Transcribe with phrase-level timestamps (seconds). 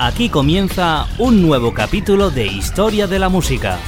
[0.00, 3.80] Aquí comienza un nuevo capítulo de Historia de la Música.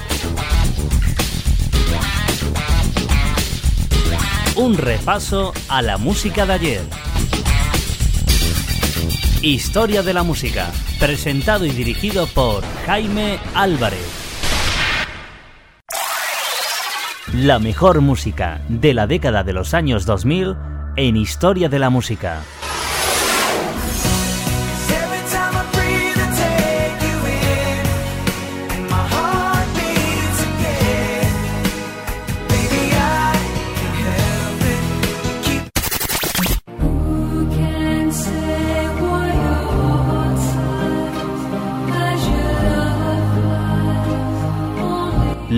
[4.56, 6.82] Un repaso a la música de ayer.
[9.42, 14.04] Historia de la Música, presentado y dirigido por Jaime Álvarez.
[17.34, 20.56] La mejor música de la década de los años 2000
[20.96, 22.42] en Historia de la Música.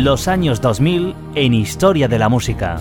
[0.03, 2.81] Los años 2000 en Historia de la Música.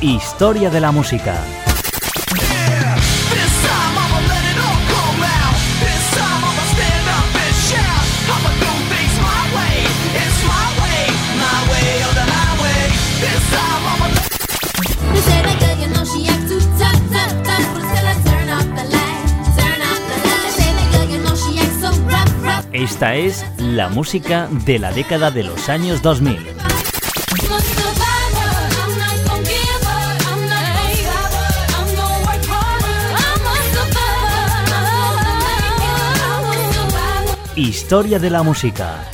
[0.00, 1.36] Historia de la música.
[22.84, 26.36] Esta es la música de la década de los años 2000.
[37.56, 39.10] Historia de la música.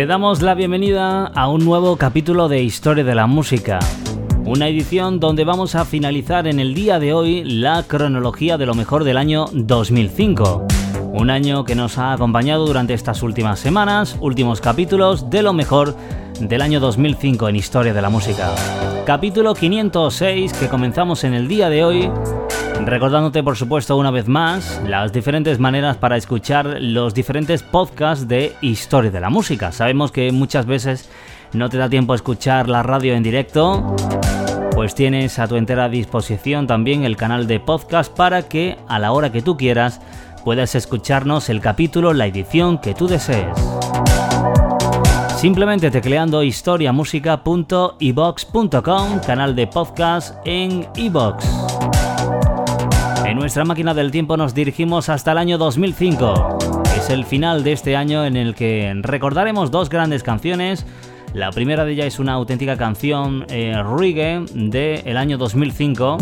[0.00, 3.78] Te damos la bienvenida a un nuevo capítulo de Historia de la Música.
[4.46, 8.72] Una edición donde vamos a finalizar en el día de hoy la cronología de lo
[8.72, 10.66] mejor del año 2005.
[11.12, 15.94] Un año que nos ha acompañado durante estas últimas semanas, últimos capítulos de lo mejor
[16.40, 18.54] del año 2005 en Historia de la Música.
[19.04, 22.10] Capítulo 506 que comenzamos en el día de hoy
[22.86, 28.54] Recordándote, por supuesto, una vez más, las diferentes maneras para escuchar los diferentes podcasts de
[28.62, 29.70] historia de la música.
[29.70, 31.10] Sabemos que muchas veces
[31.52, 33.94] no te da tiempo a escuchar la radio en directo,
[34.72, 39.12] pues tienes a tu entera disposición también el canal de podcast para que a la
[39.12, 40.00] hora que tú quieras
[40.44, 43.56] puedas escucharnos el capítulo, la edición que tú desees.
[45.36, 51.69] Simplemente tecleando historiamusica.ibox.com, canal de podcast en iBox.
[53.30, 56.58] En nuestra máquina del tiempo nos dirigimos hasta el año 2005.
[56.96, 60.84] Es el final de este año en el que recordaremos dos grandes canciones.
[61.32, 63.80] La primera de ellas es una auténtica canción eh,
[64.52, 66.18] del año 2005.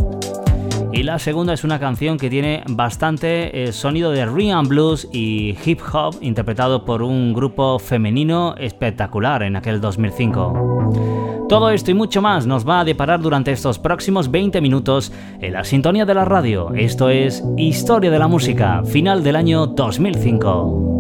[0.99, 5.57] Y la segunda es una canción que tiene bastante eh, sonido de rhythm blues y
[5.65, 11.47] hip hop interpretado por un grupo femenino espectacular en aquel 2005.
[11.49, 15.53] Todo esto y mucho más nos va a deparar durante estos próximos 20 minutos en
[15.53, 16.75] la sintonía de la radio.
[16.75, 20.98] Esto es Historia de la Música, final del año 2005.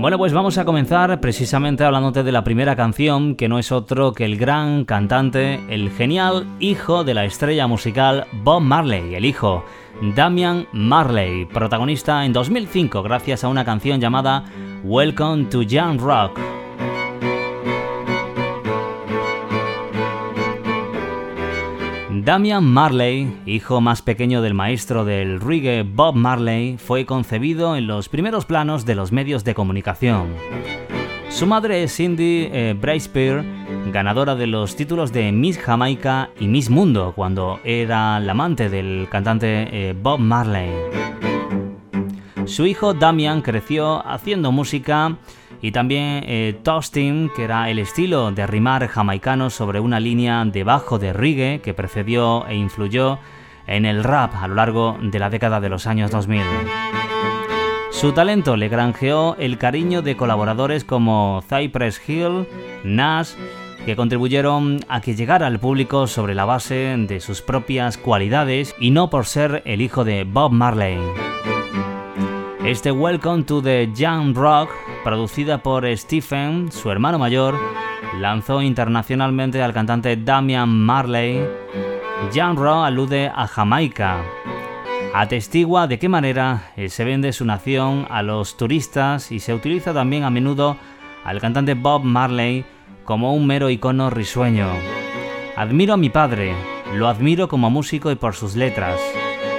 [0.00, 4.12] Bueno, pues vamos a comenzar precisamente hablándote de la primera canción, que no es otro
[4.12, 9.64] que el gran cantante, el genial hijo de la estrella musical Bob Marley, el hijo
[10.14, 14.44] Damian Marley, protagonista en 2005 gracias a una canción llamada
[14.84, 16.57] Welcome to Young Rock.
[22.28, 28.10] Damian Marley, hijo más pequeño del maestro del reggae Bob Marley, fue concebido en los
[28.10, 30.34] primeros planos de los medios de comunicación.
[31.30, 32.76] Su madre es Cindy eh,
[33.90, 39.08] ganadora de los títulos de Miss Jamaica y Miss Mundo cuando era la amante del
[39.10, 40.68] cantante eh, Bob Marley.
[42.44, 45.16] Su hijo Damian creció haciendo música
[45.60, 50.64] y también eh, toasting, que era el estilo de rimar jamaicano sobre una línea de
[50.64, 53.18] bajo de reggae que precedió e influyó
[53.66, 56.42] en el rap a lo largo de la década de los años 2000.
[57.90, 62.46] Su talento le granjeó el cariño de colaboradores como Cypress Hill,
[62.84, 63.32] Nash,
[63.84, 68.90] que contribuyeron a que llegara al público sobre la base de sus propias cualidades y
[68.90, 70.98] no por ser el hijo de Bob Marley.
[72.64, 74.68] Este Welcome to the Young Rock,
[75.04, 77.56] producida por Stephen, su hermano mayor,
[78.20, 81.46] lanzó internacionalmente al cantante Damian Marley.
[82.32, 84.22] Young Rock alude a Jamaica,
[85.14, 90.24] atestigua de qué manera se vende su nación a los turistas y se utiliza también
[90.24, 90.76] a menudo
[91.24, 92.64] al cantante Bob Marley
[93.04, 94.68] como un mero icono risueño.
[95.56, 96.54] Admiro a mi padre,
[96.94, 99.00] lo admiro como músico y por sus letras.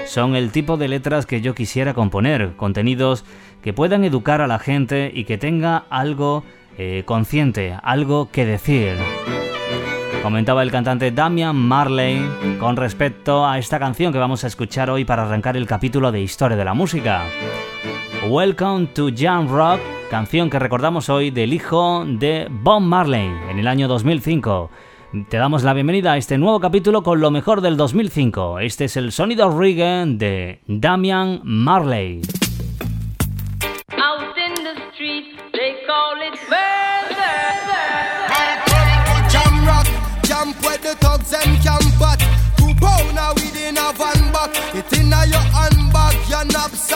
[0.06, 3.25] Son el tipo de letras que yo quisiera componer, contenidos
[3.62, 6.44] que puedan educar a la gente y que tenga algo
[6.78, 8.96] eh, consciente, algo que decir
[10.22, 12.22] comentaba el cantante Damian Marley
[12.60, 16.22] con respecto a esta canción que vamos a escuchar hoy para arrancar el capítulo de
[16.22, 17.24] Historia de la Música.
[18.28, 19.80] Welcome to Young Rock,
[20.10, 24.70] canción que recordamos hoy del hijo de Bob Marley en el año 2005.
[25.30, 28.60] Te damos la bienvenida a este nuevo capítulo con lo mejor del 2005.
[28.60, 32.22] Este es el sonido reggae de Damian Marley.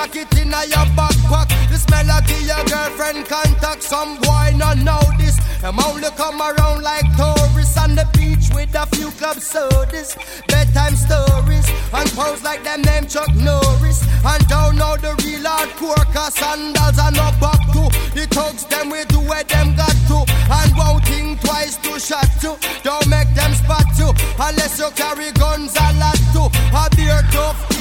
[0.04, 3.84] Knapsack It inna your backpack This melody your girlfriend contact.
[3.84, 8.74] Some boy not know this Them only come around like tourists On the beach with
[8.76, 10.16] a few club sodas.
[10.48, 14.04] Bedtime stories And pose like them name Chuck Norris.
[14.26, 17.84] And don't know the real hardcore Cause sandals are not back to
[18.14, 20.26] The thugs them we do where them got to.
[20.52, 22.58] And won't think twice to shot to.
[22.84, 26.44] Don't make them spot you Unless you carry guns a lot to.
[26.76, 27.73] A beer tough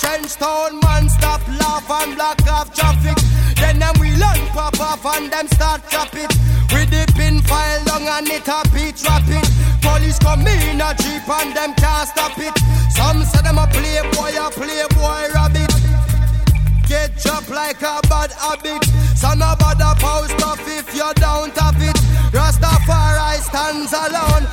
[0.00, 3.16] trench town man stop laugh and block off traffic.
[3.60, 6.32] Then them we learn pop off and them start chop it.
[6.72, 9.44] With the pin file long and it a beat rapid
[9.84, 12.56] Police come in a jeep and them can't stop it.
[12.96, 15.70] Some say them a playboy, a playboy rabbit.
[16.88, 18.82] Get chopped like a bad habit.
[19.14, 21.96] Son of a post off if you don't have it.
[22.32, 24.46] Rastafari stands alone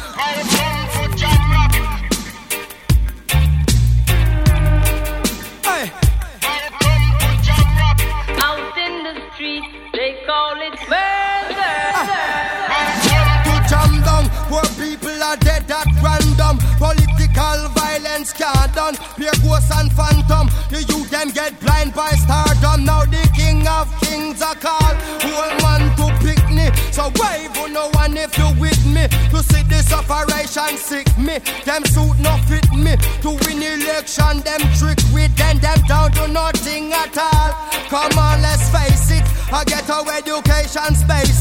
[19.27, 20.48] Pure ghosts and phantom.
[20.69, 22.86] The youth them get blind by stardom.
[22.86, 24.96] Now the king of kings are called.
[25.19, 26.72] Whole man to pick me.
[26.96, 29.03] So wave on no one if you with me.
[29.36, 31.39] To see this operation sick me.
[31.65, 32.96] Them suit no fit me.
[33.24, 35.60] To win election, them trick with them.
[35.60, 37.51] Them down to nothing at all.
[37.91, 39.27] Come on, let's face it.
[39.51, 41.37] I get our education's basic.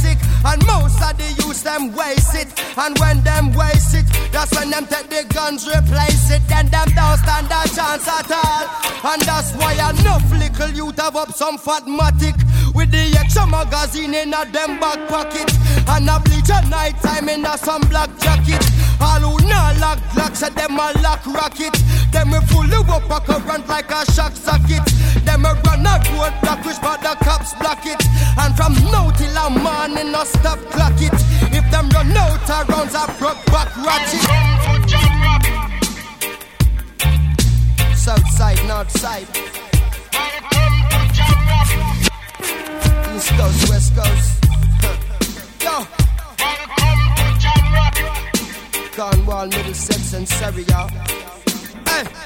[0.47, 2.49] And most of the youth them waste it.
[2.79, 6.43] And when them waste it, that's when them take the guns, replace it.
[6.47, 8.63] Then them don't stand a chance at all.
[9.11, 12.39] And that's why enough little youth have up some fatmatic.
[12.75, 15.51] With the extra magazine in a them back pocket.
[15.89, 18.63] And a bleach at night time in a some black jacket.
[19.01, 21.75] All who not lock glocks at them a lock rocket.
[22.13, 24.85] Them we fully up a current like a shock socket.
[25.25, 28.03] Them a run a road block which but the cops block it.
[28.39, 31.13] And from now till a morning no stop clock it.
[31.53, 34.23] If them run out of rounds a broke back ratchet.
[37.97, 39.27] South side, north side.
[43.17, 44.45] East coast, west coast.
[45.65, 45.87] Yo.
[48.97, 51.36] Cornwall, Middlesex, and Surrey, y'all.
[51.97, 52.26] Hey.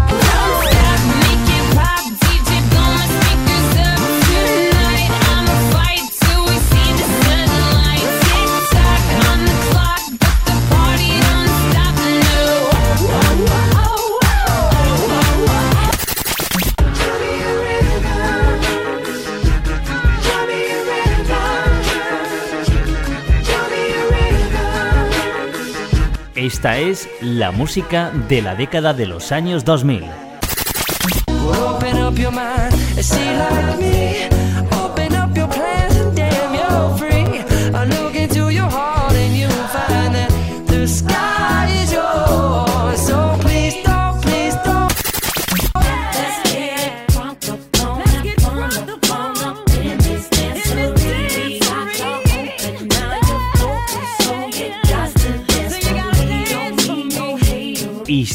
[26.61, 30.05] Esta es la música de la década de los años 2000.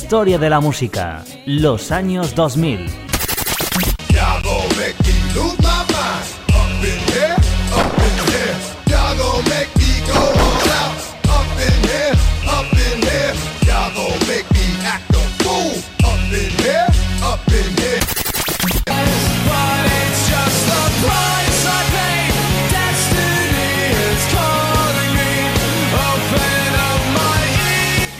[0.06, 3.05] Historia de la música, los años 2000.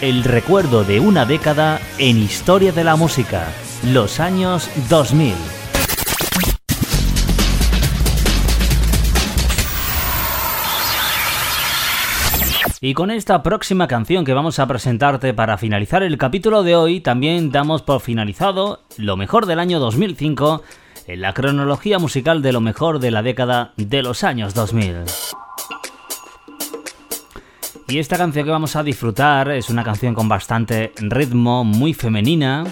[0.01, 3.49] El recuerdo de una década en historia de la música,
[3.83, 5.35] los años 2000.
[12.83, 17.01] Y con esta próxima canción que vamos a presentarte para finalizar el capítulo de hoy,
[17.01, 20.63] también damos por finalizado lo mejor del año 2005
[21.07, 25.46] en la cronología musical de lo mejor de la década de los años 2000.
[27.89, 32.65] Y esta canción que vamos a disfrutar es una canción con bastante ritmo, muy femenina.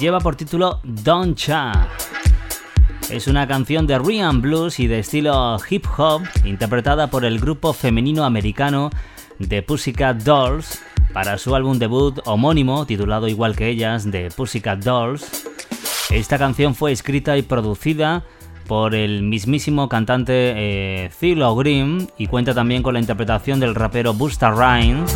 [0.00, 1.88] Lleva por título Don't Cha.
[3.10, 7.72] Es una canción de Ryan Blues y de estilo hip hop, interpretada por el grupo
[7.72, 8.90] femenino americano
[9.38, 10.82] de Pussycat Dolls
[11.12, 15.46] para su álbum debut homónimo, titulado igual que ellas, de Pussycat Dolls.
[16.10, 18.24] Esta canción fue escrita y producida
[18.72, 24.14] por el mismísimo cantante eh, Philo Green y cuenta también con la interpretación del rapero
[24.14, 25.14] Busta Rhymes.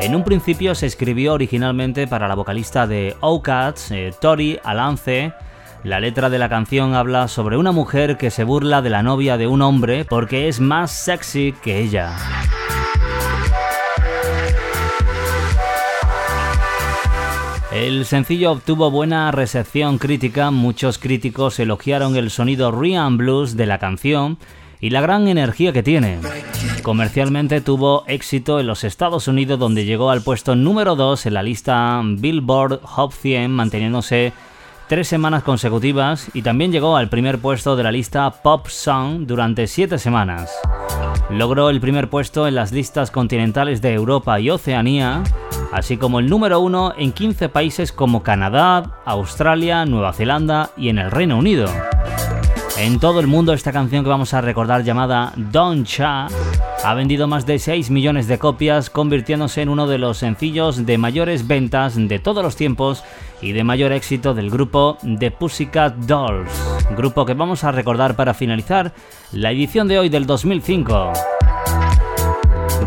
[0.00, 5.34] En un principio se escribió originalmente para la vocalista de O-Cats, eh, Tori Alance.
[5.82, 9.36] La letra de la canción habla sobre una mujer que se burla de la novia
[9.36, 12.16] de un hombre porque es más sexy que ella.
[17.74, 23.78] El sencillo obtuvo buena recepción crítica, muchos críticos elogiaron el sonido Ryan Blues de la
[23.78, 24.38] canción
[24.80, 26.20] y la gran energía que tiene.
[26.84, 31.42] Comercialmente tuvo éxito en los Estados Unidos donde llegó al puesto número 2 en la
[31.42, 34.32] lista Billboard Hot 100 manteniéndose
[34.88, 39.66] tres semanas consecutivas y también llegó al primer puesto de la lista Pop Song durante
[39.66, 40.52] siete semanas.
[41.28, 45.24] Logró el primer puesto en las listas continentales de Europa y Oceanía,
[45.72, 50.98] así como el número uno en 15 países como Canadá, Australia, Nueva Zelanda y en
[50.98, 51.68] el Reino Unido.
[52.76, 56.26] En todo el mundo esta canción que vamos a recordar llamada Don Cha
[56.84, 60.98] ha vendido más de 6 millones de copias, convirtiéndose en uno de los sencillos de
[60.98, 63.04] mayores ventas de todos los tiempos
[63.40, 66.50] y de mayor éxito del grupo The Pussycat Dolls,
[66.96, 68.92] grupo que vamos a recordar para finalizar
[69.32, 71.33] la edición de hoy del 2005.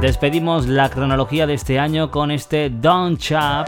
[0.02, 3.68] Despedimos la cronología de este año con este Don't Chap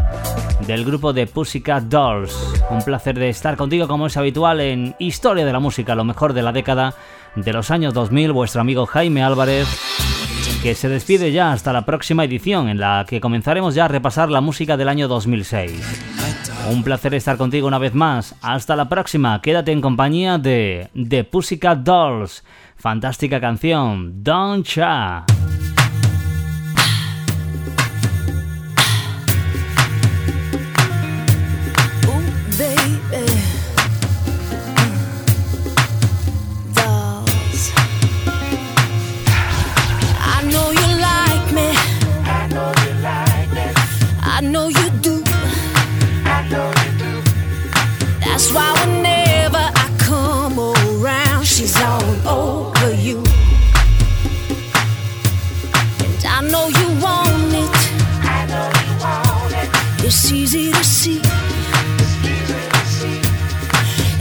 [0.68, 2.38] del grupo de Pussycat Dolls.
[2.70, 6.34] Un placer de estar contigo como es habitual en Historia de la Música, lo mejor
[6.34, 6.94] de la década
[7.36, 9.68] de los años 2000, vuestro amigo Jaime Álvarez,
[10.62, 14.30] que se despide ya hasta la próxima edición en la que comenzaremos ya a repasar
[14.30, 16.20] la música del año 2006.
[16.72, 18.36] Un placer estar contigo una vez más.
[18.44, 19.42] Hasta la próxima.
[19.42, 22.44] Quédate en compañía de The Pussycat Dolls.
[22.76, 25.26] Fantástica canción, Don't Cha.
[56.40, 57.76] I know you want it.
[58.24, 60.06] I know you want it.
[60.06, 61.20] It's easy to see.
[61.20, 63.20] Easy to see.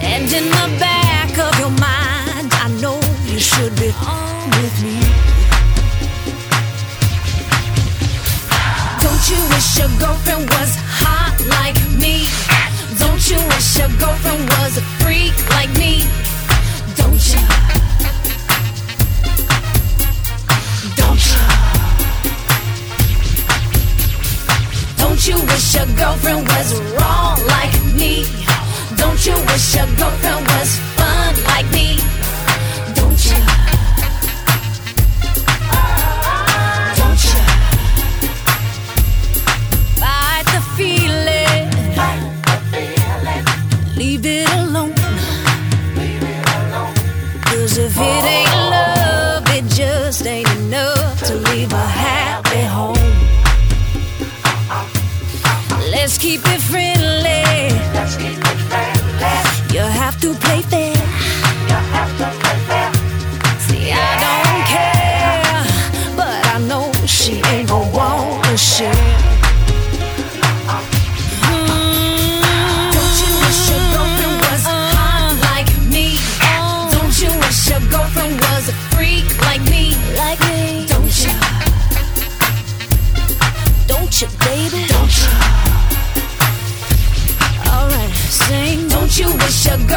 [0.01, 4.99] And in the back of your mind, I know you should be on with me.
[8.99, 12.27] Don't you wish your girlfriend was hot like me?
[12.99, 16.03] Don't you wish your girlfriend was a freak like me?
[16.97, 17.48] Don't you?
[25.29, 28.25] You wish your girlfriend was wrong like me?
[28.97, 30.48] Don't you wish your girlfriend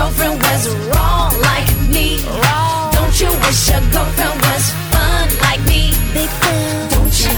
[0.01, 2.23] girlfriend was wrong like me?
[2.25, 2.91] Wrong.
[2.91, 5.93] Don't you wish your girlfriend was fun like me?
[6.15, 6.89] Big fan.
[6.93, 7.33] Don't you?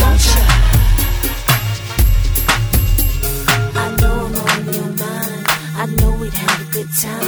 [0.00, 0.40] Don't you?
[3.80, 5.44] I know I'm on your mind.
[5.82, 7.27] I know we'd have a good time.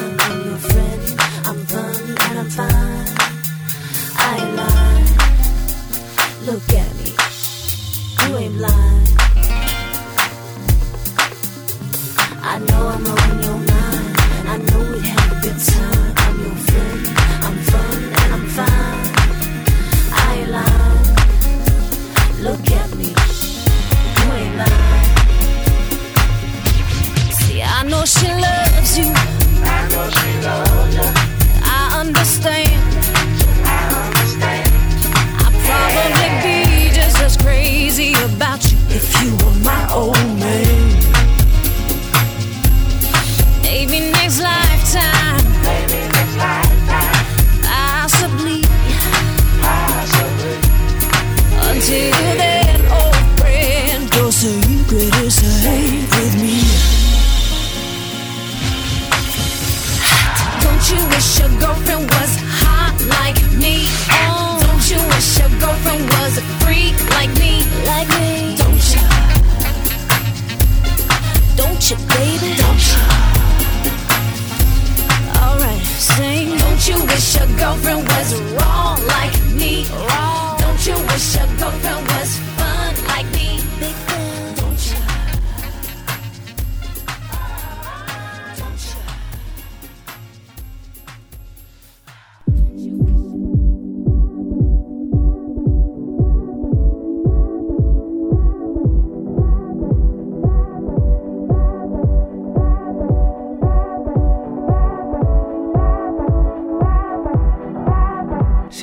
[77.61, 79.85] Girlfriend was wrong like me?
[79.93, 80.30] Wrong.